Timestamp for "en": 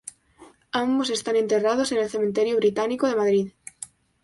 1.91-1.99